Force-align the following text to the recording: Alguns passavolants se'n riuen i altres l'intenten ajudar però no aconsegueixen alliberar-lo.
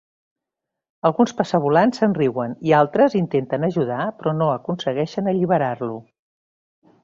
Alguns 1.09 1.33
passavolants 1.41 2.01
se'n 2.01 2.15
riuen 2.21 2.57
i 2.69 2.75
altres 2.79 3.17
l'intenten 3.17 3.69
ajudar 3.69 4.01
però 4.23 4.35
no 4.41 4.51
aconsegueixen 4.57 5.33
alliberar-lo. 5.37 6.03